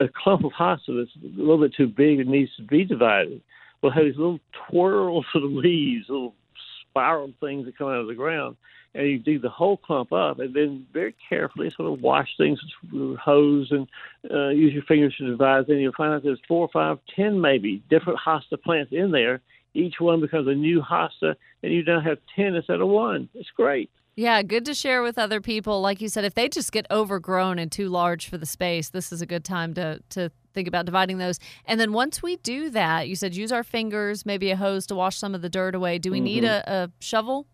[0.00, 3.42] a clump of hosta that's a little bit too big and needs to be divided
[3.82, 6.34] will have these little twirls of leaves, little
[6.98, 8.56] spiral things that come out of the ground.
[8.94, 12.58] And you dig the whole clump up and then very carefully sort of wash things
[12.90, 13.86] with hose and
[14.30, 15.66] uh, use your fingers to divide.
[15.66, 19.40] Then you'll find out there's four, five, ten maybe different hosta plants in there.
[19.74, 23.28] Each one becomes a new hosta, and you now have ten instead of one.
[23.34, 23.90] It's great.
[24.16, 25.80] Yeah, good to share with other people.
[25.80, 29.12] Like you said, if they just get overgrown and too large for the space, this
[29.12, 31.38] is a good time to to think about dividing those.
[31.64, 34.96] And then once we do that, you said use our fingers, maybe a hose to
[34.96, 35.98] wash some of the dirt away.
[35.98, 36.70] Do we need mm-hmm.
[36.70, 37.46] a, a shovel?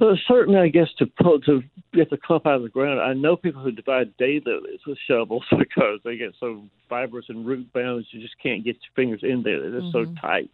[0.00, 3.12] Well, certainly, I guess to pull to get the clump out of the ground, I
[3.12, 8.06] know people who divide daylilies with shovels because they get so fibrous and root bound
[8.10, 9.60] you just can't get your fingers in there.
[9.60, 10.14] They're just so mm-hmm.
[10.14, 10.50] tight.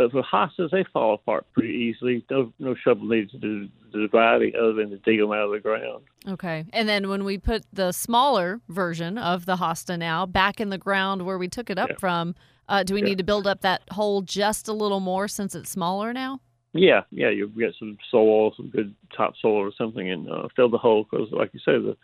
[0.00, 2.24] But for hostas, they fall apart pretty easily.
[2.30, 5.50] No, no shovel needs to do the dividing other than to dig them out of
[5.50, 6.04] the ground.
[6.26, 6.64] Okay.
[6.72, 10.78] And then when we put the smaller version of the hosta now back in the
[10.78, 11.96] ground where we took it up Yeah.
[11.98, 12.34] from,
[12.66, 13.08] uh, do we Yeah.
[13.08, 16.40] need to build up that hole just a little more since it's smaller now?
[16.72, 20.78] Yeah, yeah, you get some soil, some good topsoil or something, and uh, fill the
[20.78, 21.94] hole because, like you say, the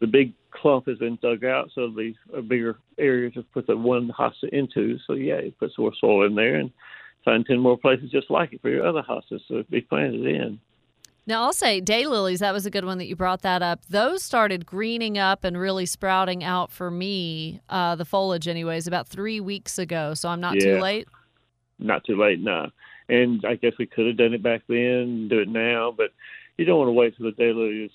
[0.00, 3.68] the big clump has been dug out, so it'll be a bigger area to put
[3.68, 4.98] the one hosta into.
[5.06, 6.72] So yeah, you put some more soil in there and
[7.24, 10.58] find ten more places just like it for your other hostas to be planted in.
[11.26, 13.86] Now, I'll say daylilies, that was a good one that you brought that up.
[13.88, 19.08] Those started greening up and really sprouting out for me, uh, the foliage, anyways, about
[19.08, 20.12] three weeks ago.
[20.12, 21.08] So I'm not too late.
[21.78, 22.68] Not too late, no.
[23.08, 26.10] And I guess we could have done it back then, do it now, but
[26.58, 27.90] you don't want to wait till the daylily is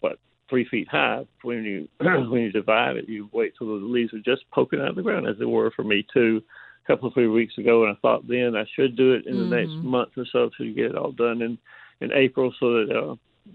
[0.00, 3.08] what three feet high when you when you divide it.
[3.08, 5.70] You wait till the leaves are just poking out of the ground, as they were
[5.70, 6.42] for me too,
[6.88, 7.84] a couple of three weeks ago.
[7.84, 10.72] And I thought then I should do it in the next month or so to
[10.72, 11.58] get it all done in
[12.00, 13.14] in April, so that uh,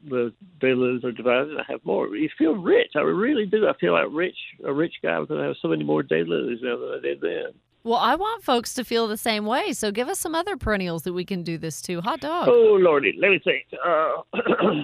[0.09, 1.51] the daylilies are divided.
[1.51, 2.13] And I have more.
[2.15, 2.91] You feel rich.
[2.95, 3.67] I really do.
[3.67, 6.77] I feel like rich a rich guy because I have so many more daylilies now
[6.77, 7.53] than I did then.
[7.85, 9.73] Well, I want folks to feel the same way.
[9.73, 12.01] So give us some other perennials that we can do this to.
[12.01, 12.47] Hot dog.
[12.49, 13.65] Oh lordy, let me think.
[13.85, 14.21] Uh,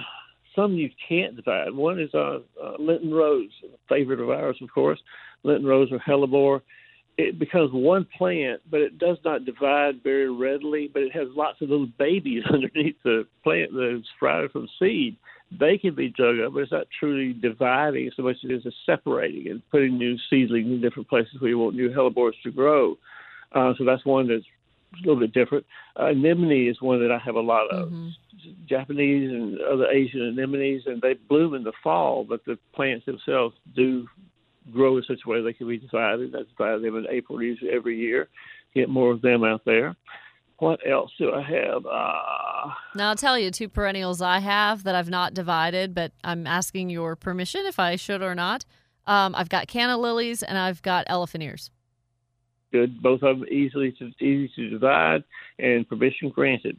[0.54, 1.72] some you can't divide.
[1.74, 5.00] One is uh, uh, Lenten Rose, a favorite of ours, of course.
[5.42, 6.60] Lenten Rose or hellebore.
[7.18, 10.90] It becomes one plant, but it does not divide very readily.
[10.92, 15.16] But it has lots of little babies underneath the plant that's sprouted from seed.
[15.58, 18.74] They can be dug up, but it's not truly dividing so much as it is
[18.86, 22.96] separating and putting new seedlings in different places where you want new hellebores to grow.
[23.52, 24.44] Uh, so that's one that's
[24.94, 25.66] a little bit different.
[25.98, 27.92] Uh, anemone is one that I have a lot of.
[28.66, 33.54] Japanese and other Asian anemones, and they bloom in the fall, but the plants themselves
[33.74, 34.06] do
[34.72, 36.34] grow in such a way they can be divided.
[36.34, 38.28] I divide them in April usually every year.
[38.74, 39.96] Get more of them out there.
[40.58, 41.86] What else do I have?
[41.86, 46.46] Uh, Now, I'll tell you two perennials I have that I've not divided, but I'm
[46.46, 48.66] asking your permission if I should or not.
[49.06, 51.70] Um, I've got canna lilies and I've got elephant ears.
[52.72, 53.02] good.
[53.02, 55.24] Both of them easily to, easy to divide
[55.58, 56.78] and permission granted.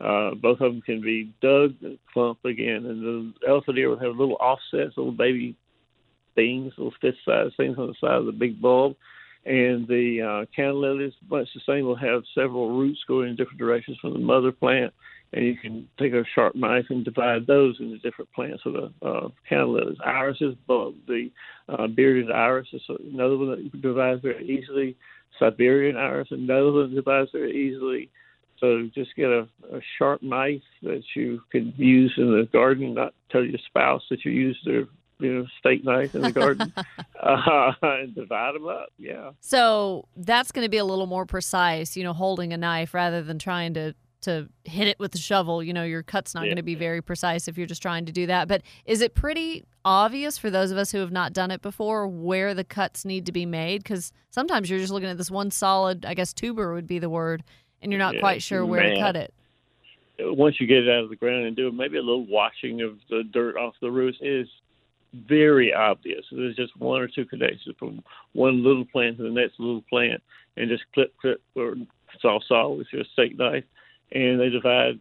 [0.00, 3.98] Uh, both of them can be dug and clump again, and the elephant ear will
[3.98, 5.56] have little offsets, little baby
[6.34, 8.96] things, little fist-sized things on the side of the big bulb.
[9.46, 13.58] And the uh, canna lilies, much the same, will have several roots going in different
[13.58, 14.94] directions from the mother plant,
[15.34, 18.62] and you can take a sharp knife and divide those into different plants.
[18.64, 21.30] So the uh, canna lilies, irises, bulb, the
[21.68, 22.80] uh, bearded iris is
[23.12, 24.96] another one that you can divide very easily.
[25.38, 28.08] Siberian iris, another one that divides very easily.
[28.60, 32.94] So just get a, a sharp knife that you can use in the garden.
[32.94, 34.86] Not tell your spouse that you use their
[35.24, 36.72] you know steak knife in the garden,
[37.20, 38.88] uh, and divide them up.
[38.98, 39.30] Yeah.
[39.40, 43.22] So that's going to be a little more precise, you know, holding a knife rather
[43.22, 45.62] than trying to to hit it with the shovel.
[45.62, 46.48] You know, your cut's not Yeah.
[46.50, 48.48] going to be very precise if you're just trying to do that.
[48.48, 52.08] But is it pretty obvious for those of us who have not done it before
[52.08, 53.82] where the cuts need to be made?
[53.82, 57.10] Because sometimes you're just looking at this one solid, I guess tuber would be the
[57.10, 57.44] word,
[57.82, 59.34] and you're not Yeah, quite sure where to cut it.
[60.20, 62.98] Once you get it out of the ground and do maybe a little washing of
[63.10, 64.48] the dirt off the roots is
[65.14, 66.24] very obvious.
[66.30, 70.22] There's just one or two connections from one little plant to the next little plant,
[70.56, 71.74] and just clip, clip, or
[72.20, 73.64] saw saw with your steak knife,
[74.12, 74.98] and they divide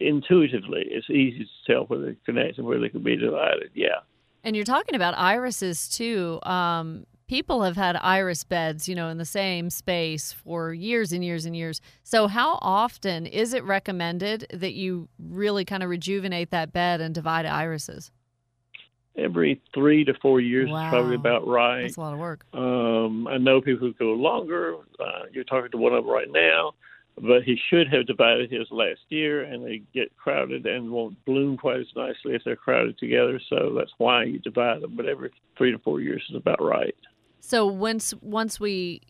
[0.00, 0.84] intuitively.
[0.88, 3.70] It's easy to tell where they connect and where they can be divided.
[3.74, 4.00] Yeah.
[4.44, 6.38] And you're talking about irises too.
[6.44, 11.24] Um, people have had iris beds, you know, in the same space for years and
[11.24, 11.80] years and years.
[12.02, 17.14] So, how often is it recommended that you really kind of rejuvenate that bed and
[17.14, 18.10] divide irises?
[19.18, 20.82] Every three to four years Wow.
[20.84, 21.82] is probably about right.
[21.82, 22.44] That's a lot of work.
[22.52, 24.76] Um, I know people who go longer.
[25.00, 26.72] Uh, you're talking to one of them right now,
[27.18, 31.56] but he should have divided his last year, and they get crowded and won't bloom
[31.56, 33.40] quite as nicely if they're crowded together.
[33.48, 34.96] So that's why you divide them.
[34.96, 36.94] But every three to four years is about right.
[37.40, 39.00] So once once we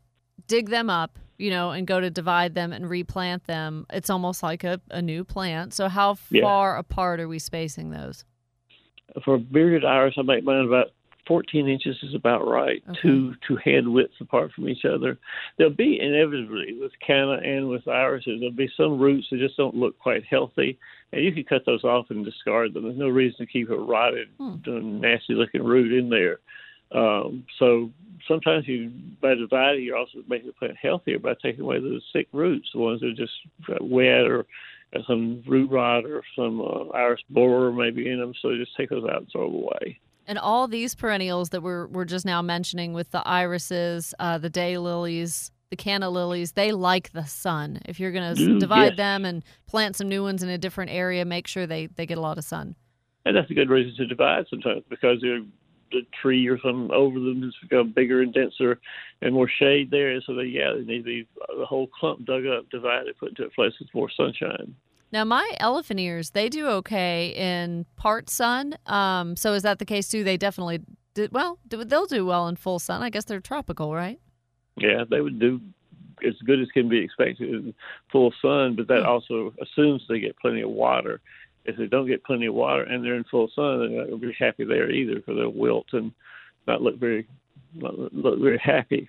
[0.47, 4.43] dig them up, you know, and go to divide them and replant them, it's almost
[4.43, 5.75] like a, a new plant.
[5.75, 6.43] So how Yeah.
[6.43, 8.25] far apart are we spacing those?
[9.25, 10.89] For bearded iris, I make mine about
[11.27, 12.83] 14 inches is about right.
[12.89, 12.99] Okay.
[13.03, 15.19] Two two hand widths apart from each other.
[15.59, 19.75] There'll be inevitably with canna and with irises, there'll be some roots that just don't
[19.75, 20.79] look quite healthy,
[21.13, 22.85] and you can cut those off and discard them.
[22.85, 26.39] There's no reason to keep a rotted, nasty looking root in there.
[26.93, 27.91] Um, so
[28.29, 32.29] sometimes you by dividing, you're also making the plant healthier by taking away those sick
[32.33, 33.33] roots, the ones that are just
[33.67, 34.47] got wet or
[34.93, 38.33] got some root rot or some uh, iris borer maybe in them.
[38.41, 40.01] So just take those out and throw them away.
[40.27, 44.51] And all these perennials that we're we're just now mentioning with the irises, uh, the
[44.51, 47.81] daylilies, the canna lilies, they like the sun.
[47.87, 48.97] If you're going to divide yes.
[48.97, 52.19] them and plant some new ones in a different area, make sure they, they get
[52.19, 52.77] a lot of sun.
[53.25, 55.43] And that's a good reason to divide sometimes because they're,
[55.93, 58.79] the tree or something over them has become bigger and denser
[59.23, 60.11] and more shade there.
[60.11, 63.31] And So they, yeah, they need to be the whole clump dug up, divided, put
[63.31, 64.75] into a place with more sunshine.
[65.13, 68.77] Now, my elephant ears, they do okay in part sun.
[68.87, 70.25] Um, so is that the case too?
[70.25, 70.81] They definitely
[71.15, 71.59] did well.
[71.69, 73.03] do- They'll do well in full sun.
[73.03, 74.19] I guess they're tropical, right?
[74.77, 75.61] Yeah, they would do
[76.27, 77.75] as good as can be expected in
[78.11, 81.21] full sun, but that also assumes they get plenty of water.
[81.69, 84.21] If they don't get plenty of water and they're in full sun, they're not going
[84.21, 86.13] to be happy there either, because they'll wilt and
[86.67, 87.27] not look very
[87.75, 89.09] not look very happy.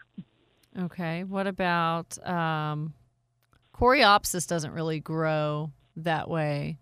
[0.79, 1.23] Okay.
[1.23, 2.93] What about um,
[3.75, 4.47] Coreopsis?
[4.47, 6.77] Doesn't really grow that way.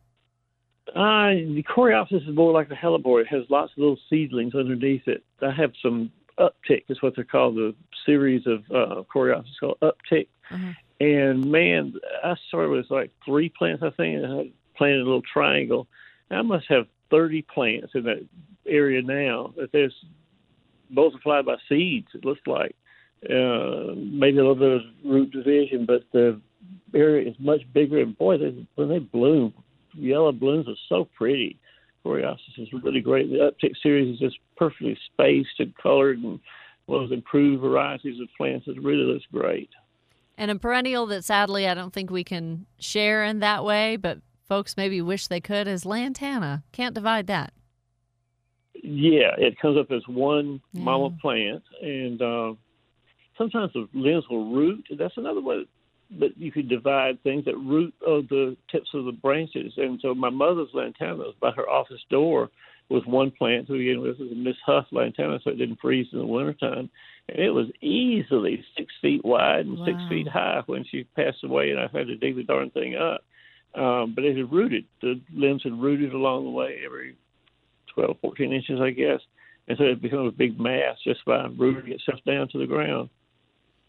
[0.90, 3.22] Uh, the Coreopsis is more like the hellebore.
[3.22, 5.24] It has lots of little seedlings underneath it.
[5.42, 7.74] I have some uptick, is what they're called, the
[8.06, 10.28] series of uh, Coreopsis called uptick.
[11.00, 15.88] And man, I started with like three plants, I think, I planted a little triangle.
[16.32, 18.26] I must have 30 plants in that
[18.68, 19.94] area now that there's
[20.90, 22.76] multiplied by seeds, it looks like.
[23.30, 26.40] uh, maybe a little bit of root division, but the
[26.94, 28.02] area is much bigger.
[28.02, 29.54] And boy, they, when they bloom,
[29.94, 31.58] yellow blooms are so pretty.
[32.06, 33.32] Coreopsis is really great.
[33.32, 36.40] The uptick series is just perfectly spaced and colored, and
[36.88, 38.68] those improved varieties of plants.
[38.68, 39.70] It really looks great.
[40.38, 44.20] And a perennial that sadly I don't think we can share in that way, but
[44.48, 46.64] folks maybe wish they could is lantana.
[46.72, 47.54] Can't divide that.
[48.74, 50.84] Yeah, it comes up as one Yeah.
[50.84, 52.54] mama plant, and uh,
[53.38, 54.86] sometimes the limbs will root.
[54.98, 55.66] That's another way
[56.20, 59.74] that you could divide things that root of the tips of the branches.
[59.78, 62.52] And so my mother's lantana was by her office door
[62.90, 64.20] was one plant to begin with.
[64.20, 66.90] It was a Miss Huff lantana, so it didn't freeze in the wintertime.
[67.28, 71.72] And it was easily six feet wide and six feet high when she passed away,
[71.72, 73.24] and I had to dig the darn thing up.
[73.76, 74.86] Um, but it had rooted.
[75.02, 77.16] The limbs had rooted along the way every
[77.94, 79.20] 12, 14 inches, I guess.
[79.68, 83.10] And so it became a big mass just by rooting itself down to the ground.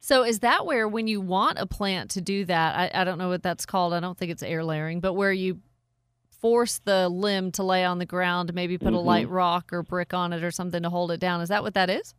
[0.01, 3.19] So is that where when you want a plant to do that, I, I don't
[3.19, 3.93] know what that's called.
[3.93, 5.61] I don't think it's air layering, but where you
[6.41, 9.07] force the limb to lay on the ground, maybe put a Mm-hmm.
[9.07, 11.41] light rock or brick on it or something to hold it down.
[11.41, 12.15] Is that what that is?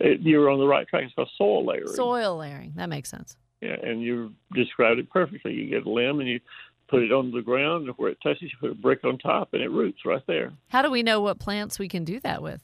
[0.00, 1.04] It, you're on the right track.
[1.04, 1.88] It's called soil layering.
[1.88, 2.72] Soil layering.
[2.76, 3.36] That makes sense.
[3.60, 5.54] Yeah, and you described it perfectly.
[5.54, 6.40] You get a limb and you
[6.88, 9.50] put it on the ground, and where it touches, you put a brick on top,
[9.52, 10.52] and it roots right there.
[10.68, 12.60] How do we know what plants we can do that with?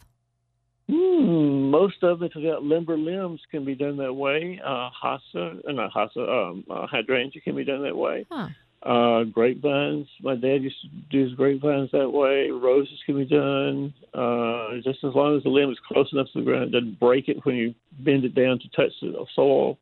[0.88, 4.60] Hmm, most of it, got limber limbs, can be done that way.
[4.64, 8.26] Uh, hossa, uh, not hossa, um, uh, hydrangea can be done that way.
[8.30, 8.48] Huh.
[8.82, 12.50] Uh, grapevines, my dad used to do his grapevines that way.
[12.50, 16.38] Roses can be done uh, just as long as the limb is close enough to
[16.38, 19.78] the ground, it doesn't break it when you bend it down to touch the soil.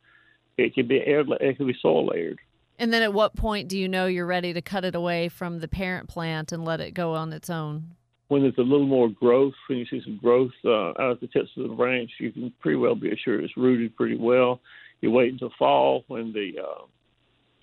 [0.57, 2.41] It can be air, it can be soil layered.
[2.79, 5.59] And then at what point do you know you're ready to cut it away from
[5.59, 7.97] the parent plant and let it go on its own?
[8.29, 11.27] when there's a little more growth, when you see some growth uh, out of the
[11.29, 14.61] tips of the branch, you can pretty well be assured it's rooted pretty well.
[15.01, 16.85] You wait until fall when the uh,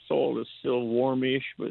[0.08, 1.69] soil is still warmish, but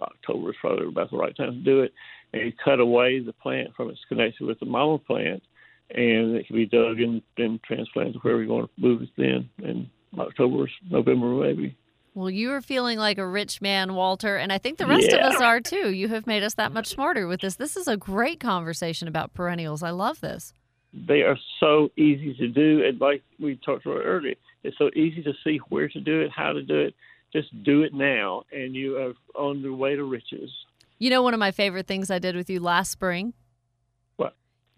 [0.00, 1.92] October is probably about the right time to do it.
[2.32, 5.42] And you cut away the plant from its connection with the mama plant,
[5.90, 9.48] and it can be dug and then transplanted wherever you want to move it then
[9.62, 11.76] in October, November maybe.
[12.14, 15.20] Well, you are feeling like a rich man, Walter, and I think the rest of
[15.20, 15.90] us are too.
[15.92, 17.54] You have made us that much smarter with this.
[17.56, 19.82] This is a great conversation about perennials.
[19.82, 20.52] I love this.
[20.92, 25.22] they are so easy to do and like we talked about earlier it's so easy
[25.22, 26.94] to see where to do it how to do it
[27.32, 30.50] just do it now and you are on the way to riches
[30.98, 33.34] You know, one of my favorite things I did with you last spring?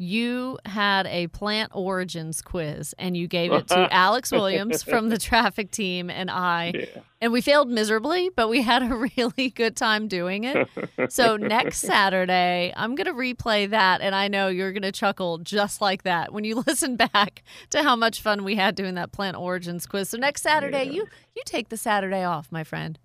[0.02, 5.16] You had a plant origins quiz and you gave it to Alex Williams from the
[5.18, 6.72] traffic team and I.
[6.74, 10.68] yeah And we failed miserably, but we had a really good time doing it.
[11.08, 14.00] So next Saturday, I'm going to replay that.
[14.00, 17.84] And I know you're going to chuckle just like that when you listen back to
[17.84, 20.08] how much fun we had doing that plant origins quiz.
[20.08, 22.98] So next Saturday, you you take the Saturday off, my friend.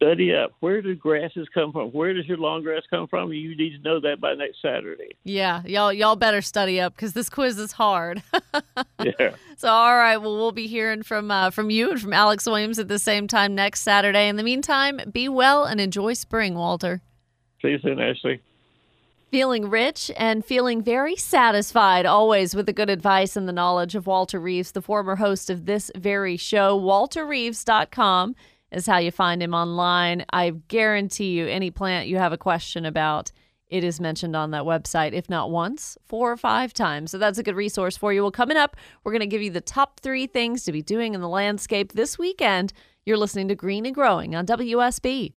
[0.00, 3.54] Study up where do grasses come from where does your long grass come from you
[3.54, 7.28] need to know that by next saturday Yeah, y'all y'all better study up because this
[7.28, 8.22] quiz is hard.
[9.02, 12.46] yeah so all right, well we'll be hearing from uh, from you and from Alex
[12.46, 14.28] Williams at the same time next Saturday.
[14.28, 17.02] In the meantime, be well and enjoy spring, Walter.
[17.60, 18.40] see you soon ashley
[19.30, 24.08] Feeling rich and feeling very satisfied always with the good advice and the knowledge of
[24.08, 26.76] Walter Reeves, the former host of this very show.
[26.80, 28.34] WalterReeves.com
[28.72, 30.24] is how you find him online.
[30.32, 33.32] I guarantee you, any plant you have a question about,
[33.68, 37.10] it is mentioned on that website, if not once, four or five times.
[37.10, 38.22] So that's a good resource for you.
[38.22, 41.14] Well, coming up, we're going to give you the top three things to be doing
[41.14, 42.72] in the landscape this weekend.
[43.06, 45.34] You're listening to Green and Growing on WSB.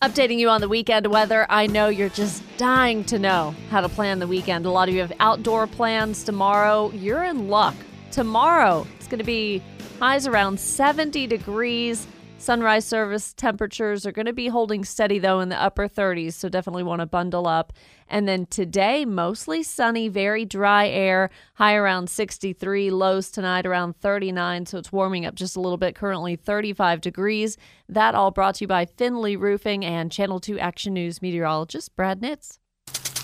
[0.00, 1.44] Updating you on the weekend weather.
[1.50, 4.64] I know you're just dying to know how to plan the weekend.
[4.64, 6.92] A lot of you have outdoor plans tomorrow.
[6.92, 7.74] You're in luck.
[8.12, 9.60] Tomorrow, it's going to be
[9.98, 12.06] highs around 70 degrees.
[12.40, 16.48] Sunrise service temperatures are going to be holding steady, though, in the upper 30s, so
[16.48, 17.72] definitely want to bundle up.
[18.08, 24.66] And then today, mostly sunny, very dry air, high around 63, lows tonight around 39,
[24.66, 27.58] so it's warming up just a little bit, currently 35 degrees.
[27.88, 32.20] That all brought to you by Finley Roofing and Channel 2 Action News meteorologist Brad
[32.20, 32.58] Nitz.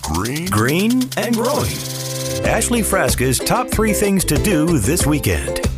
[0.01, 1.71] Green, green and growing.
[2.45, 5.74] Ashley Frasca's top three things to do this weekend.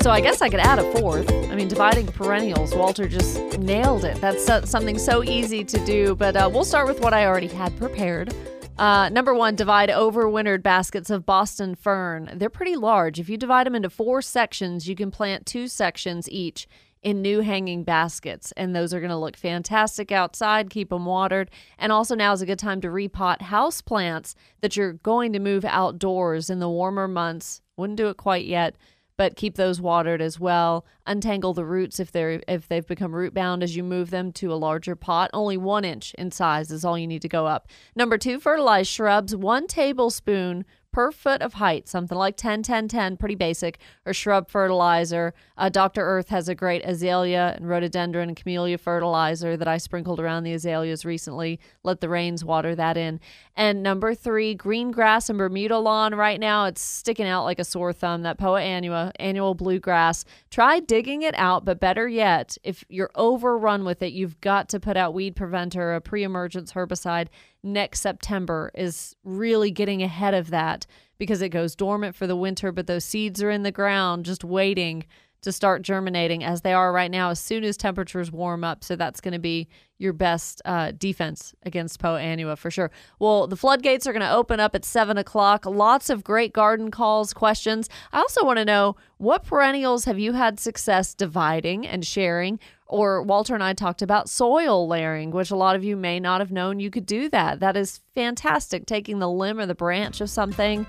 [0.00, 1.30] So I guess I could add a fourth.
[1.30, 4.18] I mean, dividing perennials, Walter just nailed it.
[4.20, 6.14] That's something so easy to do.
[6.14, 8.32] But uh, we'll start with what I already had prepared
[8.78, 12.30] Uh, number one, divide overwintered baskets of Boston fern.
[12.36, 13.18] They're pretty large.
[13.18, 16.68] If you divide them into four sections, you can plant two sections each
[17.02, 20.70] in new hanging baskets, and those are going to look fantastic outside.
[20.70, 24.76] Keep them watered, and also now is a good time to repot house plants that
[24.76, 27.60] you're going to move outdoors in the warmer months.
[27.76, 28.76] Wouldn't do it quite yet,
[29.18, 30.86] but keep those watered as well.
[31.06, 34.50] Untangle the roots if they're if they've become root bound as you move them to
[34.50, 35.28] a larger pot.
[35.34, 37.68] Only one inch in size is all you need to go up.
[37.94, 43.16] Number two, fertilize shrubs one tablespoon per foot of height, something like 10, 10, 10,
[43.16, 45.34] pretty basic, or shrub fertilizer.
[45.56, 46.02] Uh, Dr.
[46.02, 50.54] Earth has a great azalea and rhododendron and camellia fertilizer that I sprinkled around the
[50.54, 51.60] azaleas recently.
[51.84, 53.20] Let the rains water that in.
[53.58, 56.14] And number three, green grass and Bermuda lawn.
[56.14, 58.22] Right now, it's sticking out like a sore thumb.
[58.22, 60.24] That Poa annua, annual bluegrass.
[60.48, 64.78] Try digging it out, but better yet, if you're overrun with it, you've got to
[64.78, 67.26] put out weed preventer, a pre-emergence herbicide
[67.64, 70.86] next September is really getting ahead of that
[71.18, 74.44] because it goes dormant for the winter, but those seeds are in the ground just
[74.44, 75.04] waiting
[75.42, 78.82] to start germinating as they are right now as soon as temperatures warm up.
[78.82, 79.68] So that's going to be
[79.98, 82.90] your best uh, defense against Poa annua for sure.
[83.18, 85.66] Well, the floodgates are going to open up at 7 o'clock.
[85.66, 87.88] Lots of great garden calls, questions.
[88.12, 92.60] I also want to know what perennials have you had success dividing and sharing?
[92.86, 96.40] Or Walter and I talked about soil layering, which a lot of you may not
[96.40, 97.60] have known you could do that.
[97.60, 98.86] That is fantastic.
[98.86, 100.86] Taking the limb or the branch of something,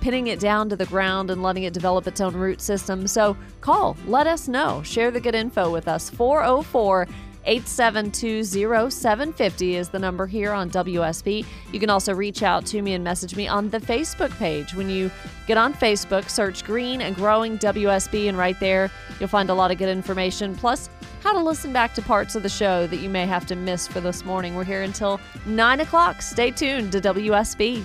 [0.00, 3.06] pinning it down to the ground and letting it develop its own root system.
[3.06, 6.10] So call, let us know, share the good info with us.
[6.10, 7.06] 404
[7.44, 11.46] 872 0750 is the number here on WSB.
[11.72, 14.74] You can also reach out to me and message me on the Facebook page.
[14.74, 15.10] When you
[15.46, 19.70] get on Facebook, search Green and Growing WSB, and right there you'll find a lot
[19.70, 20.54] of good information.
[20.56, 20.90] Plus,
[21.22, 23.88] how to listen back to parts of the show that you may have to miss
[23.88, 24.54] for this morning.
[24.54, 26.20] We're here until 9 o'clock.
[26.20, 27.84] Stay tuned to WSB.